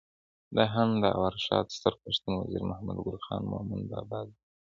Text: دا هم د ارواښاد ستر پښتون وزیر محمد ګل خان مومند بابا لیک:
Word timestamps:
دا 0.55 0.63
هم 0.75 0.89
د 1.01 1.03
ارواښاد 1.25 1.65
ستر 1.77 1.93
پښتون 2.03 2.33
وزیر 2.37 2.63
محمد 2.69 2.97
ګل 3.05 3.17
خان 3.25 3.41
مومند 3.51 3.85
بابا 3.91 4.19
لیک: 4.27 4.39